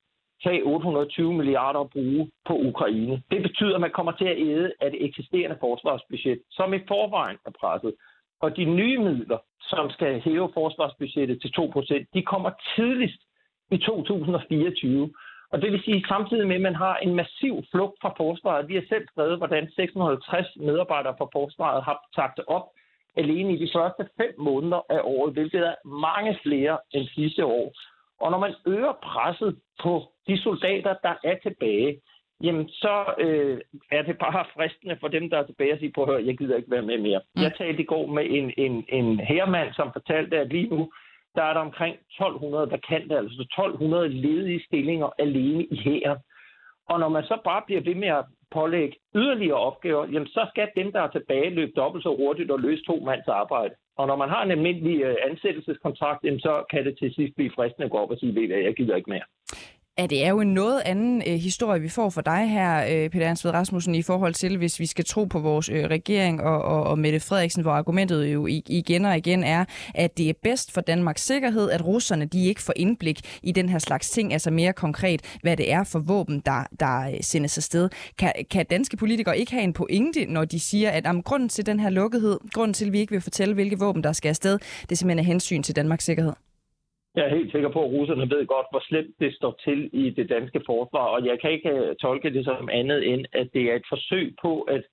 [0.43, 3.21] tage 820 milliarder at bruge på Ukraine.
[3.31, 7.37] Det betyder, at man kommer til at æde af det eksisterende forsvarsbudget, som i forvejen
[7.45, 7.93] er presset.
[8.41, 13.21] Og de nye midler, som skal hæve forsvarsbudgettet til 2%, de kommer tidligst
[13.71, 15.13] i 2024.
[15.51, 18.67] Og det vil sige, samtidig med, at man har en massiv flugt fra forsvaret.
[18.67, 22.65] Vi har selv skrevet, hvordan 650 medarbejdere fra forsvaret har sagt op
[23.15, 27.73] alene i de første fem måneder af året, hvilket er mange flere end sidste år.
[28.21, 32.01] Og når man øger presset på de soldater, der er tilbage,
[32.43, 36.03] jamen så øh, er det bare fristende for dem, der er tilbage at sige, prøv
[36.03, 37.21] at høre, jeg gider ikke være med mere.
[37.35, 37.41] Mm.
[37.41, 40.91] Jeg talte i går med en, en, en herremand, som fortalte, at lige nu,
[41.35, 46.17] der er der omkring 1200 vakante, altså 1200 ledige stillinger alene i hæren.
[46.89, 50.69] Og når man så bare bliver ved med at pålægge yderligere opgaver, jamen så skal
[50.75, 53.75] dem, der er tilbage, løbe dobbelt så hurtigt og løse to mands arbejde.
[53.97, 57.85] Og når man har en almindelig øh, ansættelseskontrakt, så kan det til sidst blive fristende
[57.85, 59.27] at gå op og sige, at jeg gider ikke mere.
[60.01, 63.09] Ja, det er jo en noget anden øh, historie, vi får for dig her, øh,
[63.09, 66.61] Peter Ansved Rasmussen, i forhold til, hvis vi skal tro på vores øh, regering og,
[66.61, 70.71] og, og Mette Frederiksen, hvor argumentet jo igen og igen er, at det er bedst
[70.71, 74.51] for Danmarks sikkerhed, at russerne de ikke får indblik i den her slags ting, altså
[74.51, 77.89] mere konkret, hvad det er for våben, der, der øh, sendes afsted.
[78.17, 81.65] Kan, kan danske politikere ikke have en pointe, når de siger, at om grunden til
[81.65, 84.59] den her lukkethed, grunden til, at vi ikke vil fortælle, hvilke våben, der skal afsted,
[84.81, 86.33] det er simpelthen af hensyn til Danmarks sikkerhed?
[87.15, 90.09] Jeg er helt sikker på, at russerne ved godt, hvor slemt det står til i
[90.09, 93.63] det danske forsvar, og jeg kan ikke øh, tolke det som andet end, at det
[93.71, 94.83] er et forsøg på at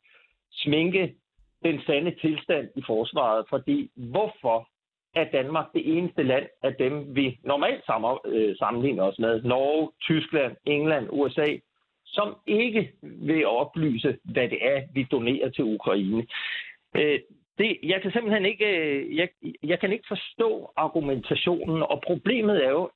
[0.53, 1.15] sminke
[1.63, 3.45] den sande tilstand i forsvaret.
[3.49, 4.69] Fordi hvorfor
[5.15, 7.83] er Danmark det eneste land af dem, vi normalt
[8.27, 11.57] øh, sammenligner os med, Norge, Tyskland, England, USA,
[12.07, 16.27] som ikke vil oplyse, hvad det er, vi donerer til Ukraine.
[16.97, 17.19] Øh,
[17.59, 19.29] det, jeg kan simpelthen ikke, øh, jeg,
[19.63, 22.91] jeg kan ikke forstå argumentationen, og problemet er jo,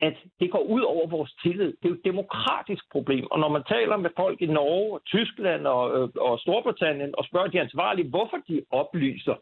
[0.00, 1.66] at det går ud over vores tillid.
[1.66, 5.66] Det er jo et demokratisk problem, og når man taler med folk i Norge, Tyskland
[5.66, 9.34] og, øh, og Storbritannien og spørger de ansvarlige, hvorfor de oplyser,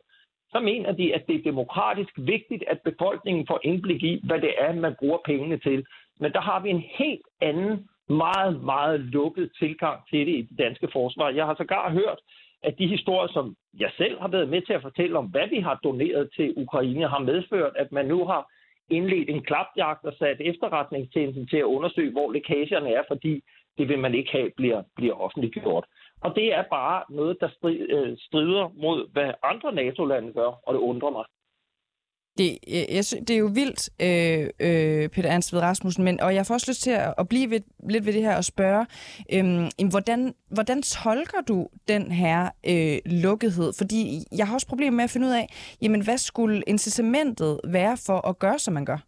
[0.52, 4.54] så mener de, at det er demokratisk vigtigt, at befolkningen får indblik i, hvad det
[4.58, 5.86] er, man bruger pengene til.
[6.20, 10.58] Men der har vi en helt anden, meget, meget lukket tilgang til det i det
[10.58, 11.30] danske forsvar.
[11.30, 12.20] Jeg har sågar hørt
[12.62, 15.60] at de historier, som jeg selv har været med til at fortælle om, hvad vi
[15.60, 18.46] har doneret til Ukraine, har medført, at man nu har
[18.90, 23.42] indledt en klapjagt og sat efterretningstjenesten til at undersøge, hvor lækagerne er, fordi
[23.78, 25.86] det vil man ikke have bliver, bliver offentliggjort.
[26.20, 30.80] Og det er bare noget, der øh, strider mod, hvad andre NATO-lande gør, og det
[30.80, 31.24] undrer mig.
[32.38, 36.34] Det, øh, jeg, det er jo vildt, øh, øh, Peter Ernst ved Rasmussen, men, og
[36.34, 38.86] jeg får også lyst til at, at blive ved, lidt ved det her og spørge,
[39.34, 39.44] øh,
[39.90, 43.72] hvordan, hvordan tolker du den her øh, lukkethed?
[43.80, 43.98] Fordi
[44.38, 45.46] jeg har også problemer med at finde ud af,
[45.82, 49.00] jamen hvad skulle incitamentet være for at gøre, som man gør?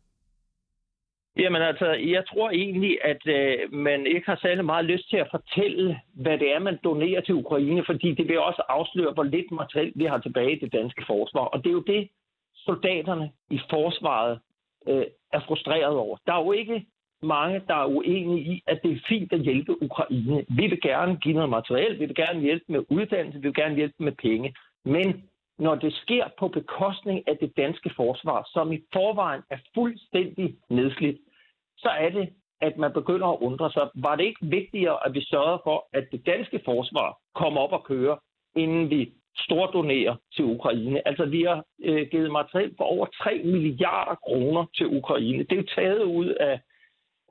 [1.38, 5.29] Jamen altså, jeg tror egentlig, at øh, man ikke har særlig meget lyst til at
[5.31, 9.51] fortælle, hvad det er, man donerer til Ukraine, fordi det vil også afsløre, hvor lidt
[9.51, 11.45] materiel vi har tilbage i det danske forsvar.
[11.45, 12.09] Og det er jo det,
[12.69, 14.41] soldaterne i forsvaret
[14.89, 16.17] øh, er frustreret over.
[16.27, 16.87] Der er jo ikke
[17.23, 20.45] mange, der er uenige i, at det er fint at hjælpe Ukraine.
[20.49, 23.75] Vi vil gerne give noget materiel, vi vil gerne hjælpe med uddannelse, vi vil gerne
[23.75, 24.55] hjælpe med penge.
[24.85, 25.25] Men
[25.59, 31.19] når det sker på bekostning af det danske forsvar, som i forvejen er fuldstændig nedslidt,
[31.77, 32.29] så er det,
[32.61, 33.89] at man begynder at undre sig.
[33.95, 37.85] Var det ikke vigtigere, at vi sørger for, at det danske forsvar kommer op og
[37.85, 38.19] køre,
[38.57, 41.09] inden vi stordonerer til Ukraine.
[41.09, 45.42] Altså, vi har øh, givet materiel for over 3 milliarder kroner til Ukraine.
[45.44, 46.61] Det er jo taget ud af,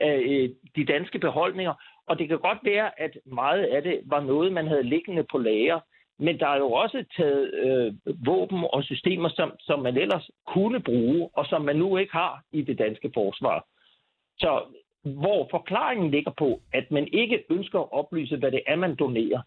[0.02, 1.74] af øh, de danske beholdninger,
[2.08, 5.38] og det kan godt være, at meget af det var noget, man havde liggende på
[5.38, 5.80] lager.
[6.20, 7.94] Men der er jo også taget øh,
[8.26, 12.42] våben og systemer, som, som man ellers kunne bruge, og som man nu ikke har
[12.52, 13.66] i det danske forsvar.
[14.38, 14.64] Så
[15.04, 19.42] hvor forklaringen ligger på, at man ikke ønsker at oplyse, hvad det er, man donerer,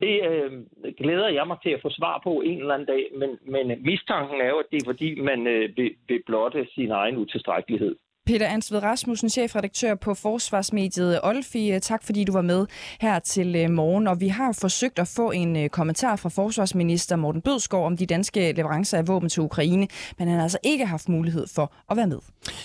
[0.00, 0.52] det øh,
[0.98, 4.40] glæder jeg mig til at få svar på en eller anden dag, men, men mistanken
[4.40, 7.96] er jo, at det er fordi, man øh, vil, vil blotte sin egen utilstrækkelighed.
[8.26, 11.72] Peter Ansved Rasmussen, chefredaktør på Forsvarsmediet Olfi.
[11.72, 12.66] Øh, tak fordi du var med
[13.00, 14.06] her til øh, morgen.
[14.06, 18.06] Og vi har forsøgt at få en øh, kommentar fra forsvarsminister Morten Bødskov om de
[18.06, 21.96] danske leverancer af våben til Ukraine, men han har altså ikke haft mulighed for at
[21.96, 22.18] være med.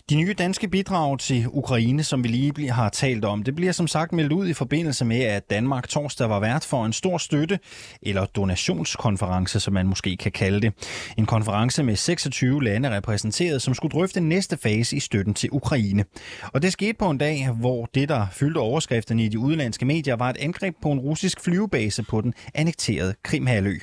[0.10, 3.88] De nye danske bidrag til Ukraine, som vi lige har talt om, det bliver som
[3.88, 7.60] sagt meldt ud i forbindelse med, at Danmark torsdag var vært for en stor støtte,
[8.02, 10.74] eller donationskonference, som man måske kan kalde det.
[11.18, 16.06] En konference med 26 lande repræsenteret, som skulle drøfte næste fase i støtten til Ukraine.
[16.54, 20.16] Og det skete på en dag, hvor det, der fyldte overskrifterne i de udenlandske medier,
[20.16, 23.78] var et angreb på en russisk flyvebase på den annekterede Krimhalø.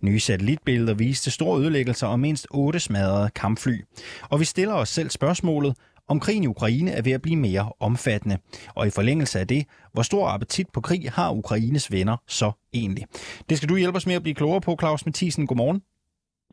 [0.00, 3.84] Nye satellitbilleder viste store ødelæggelser og mindst otte smadrede kampfly.
[4.22, 5.74] Og vi stiller os selv spørgsmålet,
[6.08, 8.38] om krigen i Ukraine er ved at blive mere omfattende.
[8.74, 13.04] Og i forlængelse af det, hvor stor appetit på krig har Ukraines venner så egentlig?
[13.48, 15.46] Det skal du hjælpe os med at blive klogere på, Claus Mathisen.
[15.46, 15.82] Godmorgen.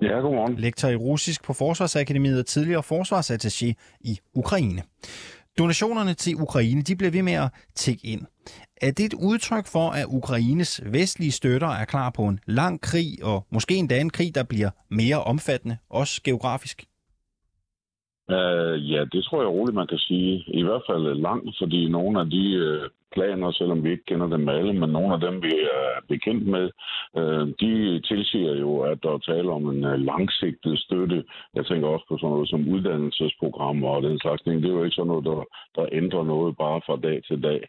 [0.02, 0.56] Ja, godmorgen.
[0.56, 4.84] Lektor i russisk på Forsvarsakademiet og tidligere forsvarsattaché i Ukraine.
[5.58, 8.22] Donationerne til Ukraine, de bliver ved med at tække ind.
[8.82, 13.24] Er det et udtryk for, at Ukraines vestlige støtter er klar på en lang krig,
[13.24, 16.86] og måske endda en krig, der bliver mere omfattende, også geografisk?
[18.38, 20.44] Uh, ja, det tror jeg roligt, man kan sige.
[20.48, 24.50] I hvert fald langt, fordi nogle af de uh, planer, selvom vi ikke kender dem
[24.50, 26.70] alle, men nogle af dem, vi er bekendt med,
[27.20, 31.24] uh, de tilsiger jo, at der er tale om en uh, langsigtet støtte.
[31.56, 34.56] Jeg tænker også på sådan noget som uddannelsesprogrammer og den slags ting.
[34.62, 35.44] Det er jo ikke sådan noget, der,
[35.76, 37.62] der ændrer noget bare fra dag til dag.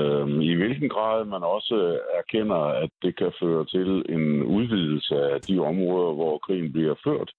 [0.00, 5.40] Uh, I hvilken grad man også erkender, at det kan føre til en udvidelse af
[5.40, 7.30] de områder, hvor krigen bliver ført,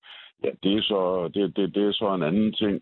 [0.43, 2.81] Ja, det er, så, det, det, det er så en anden ting.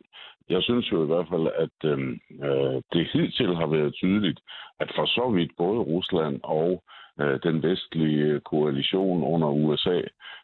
[0.50, 4.40] Jeg synes jo i hvert fald, at øhm, øh, det hidtil har været tydeligt,
[4.80, 6.84] at for så vidt både Rusland og
[7.22, 10.02] øh, den vestlige koalition under USA,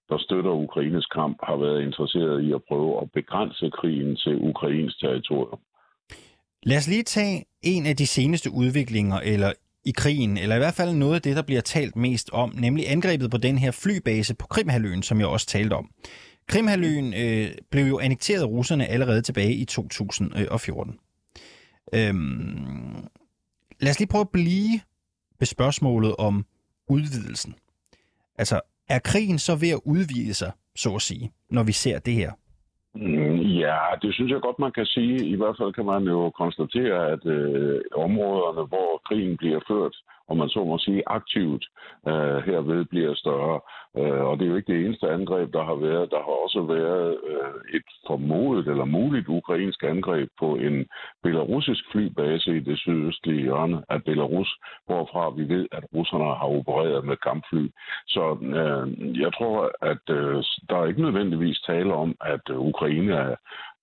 [0.10, 4.96] der støtter Ukraines kamp, har været interesseret i at prøve at begrænse krigen til Ukrains
[4.98, 5.60] territorium.
[6.64, 9.52] Lad os lige tage en af de seneste udviklinger, eller
[9.86, 12.92] i krigen, eller i hvert fald noget af det, der bliver talt mest om, nemlig
[12.92, 15.90] angrebet på den her flybase på Krimhaløen, som jeg også talte om.
[16.48, 21.00] Krimhaløen øh, blev jo annekteret af russerne allerede tilbage i 2014.
[21.94, 23.08] Øhm,
[23.80, 24.80] lad os lige prøve at blive
[25.40, 26.46] ved spørgsmålet om
[26.90, 27.56] udvidelsen.
[28.38, 32.14] Altså, er krigen så ved at udvide sig, så at sige, når vi ser det
[32.14, 32.32] her?
[33.64, 35.26] Ja, det synes jeg godt, man kan sige.
[35.26, 39.96] I hvert fald kan man jo konstatere, at øh, områderne, hvor krigen bliver ført,
[40.30, 41.66] om man så må sige, aktivt
[42.08, 43.60] øh, herved bliver større.
[43.98, 46.12] Øh, og det er jo ikke det eneste angreb, der har været.
[46.12, 50.86] Der har også været øh, et formodet eller muligt ukrainsk angreb på en
[51.24, 54.52] belarusisk flybase i det sydøstlige hjørne af Belarus,
[54.86, 57.68] hvorfra vi ved, at russerne har opereret med kampfly.
[58.08, 58.86] Så øh,
[59.22, 63.36] jeg tror, at øh, der er ikke nødvendigvis tale om, at Ukraine er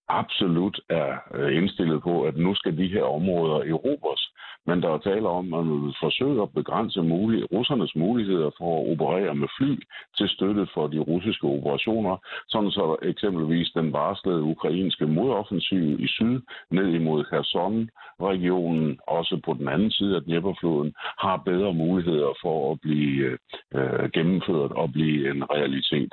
[0.09, 4.31] absolut er øh, indstillet på, at nu skal de her områder erobres.
[4.67, 8.71] men der er tale om, at man vil forsøge at begrænse mulige, russernes muligheder for
[8.81, 9.75] at operere med fly
[10.19, 12.17] til støtte for de russiske operationer,
[12.49, 16.40] sådan så eksempelvis den varslede ukrainske modoffensiv i syd
[16.71, 22.81] ned imod Kherson-regionen, også på den anden side af Dnepperfloden, har bedre muligheder for at
[22.81, 23.38] blive øh,
[23.75, 26.12] øh gennemført og blive en realitet.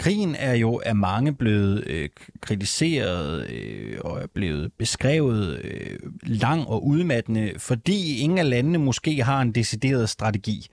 [0.00, 2.08] Krigen er jo af mange blevet øh,
[2.40, 9.22] kritiseret øh, og er blevet beskrevet øh, lang og udmattende, fordi ingen af landene måske
[9.22, 10.66] har en decideret strategi.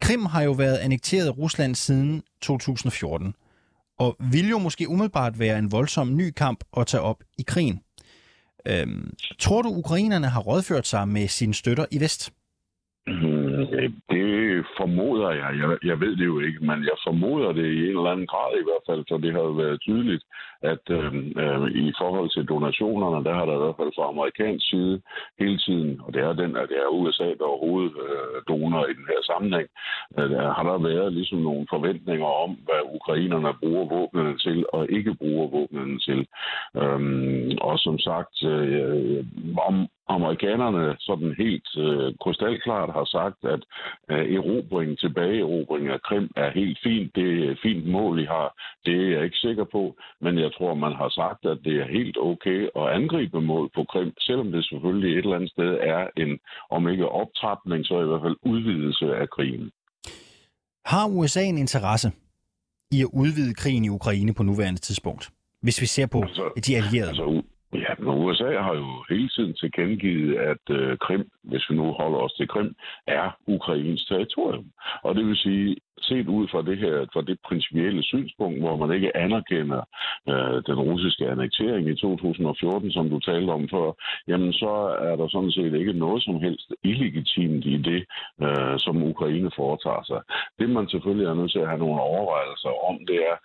[0.00, 3.34] Krim har jo været annekteret af Rusland siden 2014,
[3.98, 7.80] og vil jo måske umiddelbart være en voldsom ny kamp at tage op i krigen.
[8.66, 12.32] Øhm, tror du, ukrainerne har rådført sig med sine støtter i vest?
[13.06, 13.66] Mm,
[14.10, 14.21] det
[14.62, 15.50] det formoder jeg.
[15.60, 15.68] jeg.
[15.90, 18.66] Jeg ved det jo ikke, men jeg formoder det i en eller anden grad i
[18.68, 20.24] hvert fald, for det har jo været tydeligt,
[20.72, 24.64] at øh, øh, i forhold til donationerne, der har der i hvert fald fra amerikansk
[24.70, 24.94] side
[25.42, 27.58] hele tiden, og det er den, at det er USA, der er
[28.46, 29.68] øh, i den her sammenhæng,
[30.18, 34.82] øh, der har der været ligesom nogle forventninger om, hvad ukrainerne bruger våbnene til og
[34.90, 36.20] ikke bruger våbnene til.
[36.82, 37.00] Øh,
[37.68, 39.24] og som sagt, øh,
[39.68, 43.62] om, amerikanerne sådan helt øh, krystalklart har sagt, at
[44.10, 47.14] øh, erobring, tilbageerobring af Krim er helt fint.
[47.14, 48.48] Det er et fint mål, I har.
[48.86, 51.94] Det er jeg ikke sikker på, men jeg tror, man har sagt, at det er
[51.98, 56.06] helt okay at angribe mål på Krim, selvom det selvfølgelig et eller andet sted er
[56.16, 56.38] en,
[56.70, 59.70] om ikke optrapning, så i hvert fald udvidelse af krigen.
[60.84, 62.12] Har USA en interesse
[62.90, 65.30] i at udvide krigen i Ukraine på nuværende tidspunkt?
[65.60, 67.08] Hvis vi ser på altså, de allierede.
[67.08, 67.42] Altså,
[67.74, 72.18] Ja, men USA har jo hele tiden tilkendegivet, at øh, Krim, hvis vi nu holder
[72.18, 72.74] os til Krim,
[73.06, 74.66] er Ukrains territorium.
[75.02, 78.90] Og det vil sige, set ud fra det her, fra det principielle synspunkt, hvor man
[78.96, 79.82] ikke anerkender
[80.28, 83.88] øh, den russiske annektering i 2014, som du talte om før,
[84.28, 84.72] jamen så
[85.08, 88.00] er der sådan set ikke noget som helst illegitimt i det,
[88.44, 90.20] øh, som Ukraine foretager sig.
[90.58, 93.36] Det man selvfølgelig er nødt til at have nogle overvejelser om, det er,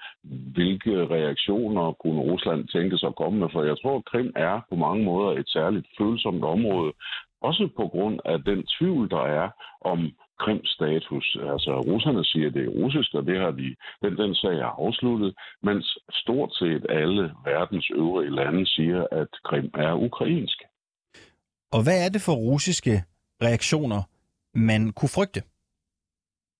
[0.57, 4.61] hvilke reaktioner kunne Rusland tænke sig at komme med, for jeg tror, at Krim er
[4.69, 6.93] på mange måder et særligt følsomt område,
[7.41, 9.49] også på grund af den tvivl, der er
[9.81, 9.99] om
[10.39, 11.37] Krims status.
[11.51, 14.71] Altså, russerne siger, at det er russisk, og det har de, den, den sag er
[14.85, 20.57] afsluttet, mens stort set alle verdens øvrige lande siger, at Krim er ukrainsk.
[21.71, 23.03] Og hvad er det for russiske
[23.41, 24.01] reaktioner,
[24.53, 25.41] man kunne frygte?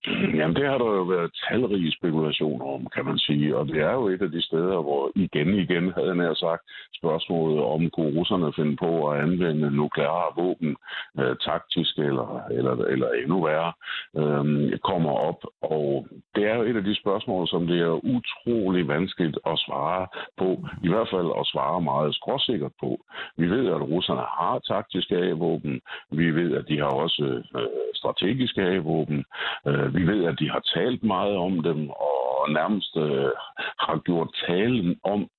[0.38, 3.57] Jamen, det har der jo været talrige spekulationer om, kan man sige.
[3.57, 6.62] Og det er jo et af de steder, hvor igen igen havde jeg sagt
[6.99, 10.75] spørgsmålet om, kunne russerne finde på at anvende nukleare våben,
[11.19, 13.73] øh, taktisk eller, eller, eller endnu værre,
[14.17, 15.39] øh, kommer op.
[15.75, 20.08] Og det er jo et af de spørgsmål, som det er utrolig vanskeligt at svare
[20.38, 20.49] på.
[20.84, 22.99] I hvert fald at svare meget skråsikkert på.
[23.38, 25.82] Vi ved, at russerne har taktiske A-våben.
[26.12, 27.23] Vi ved, at de har også
[27.56, 29.25] øh, strategiske A-våben.
[29.67, 33.32] Øh, vi ved, at de har talt meget om dem, og nærmest øh,
[33.80, 35.30] har gjort talen om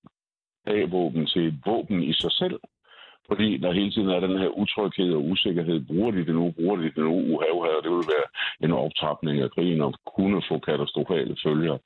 [0.67, 2.61] A-våben til et våben i sig selv.
[3.31, 5.81] Fordi der hele tiden er den her utryghed og usikkerhed.
[5.81, 6.45] Bruger de det nu?
[6.59, 7.15] Bruger de det nu?
[7.33, 8.29] Uha, uha, det vil være
[8.65, 11.77] en optrapning af krigen og kunne få katastrofale følger.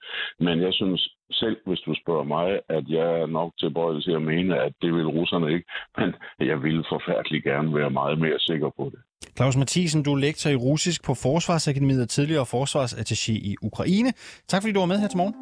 [0.47, 1.01] Men jeg synes
[1.31, 4.95] selv, hvis du spørger mig, at jeg er nok tilbøjelig til at mene, at det
[4.95, 5.67] vil russerne ikke.
[5.99, 6.11] Men
[6.51, 9.01] jeg vil forfærdeligt gerne være meget mere sikker på det.
[9.37, 14.11] Claus Mathisen, du er lektor i russisk på Forsvarsakademiet og tidligere forsvarsattaché i Ukraine.
[14.49, 15.35] Tak fordi du var med her til morgen.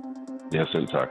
[0.55, 1.09] Ja, selv tak.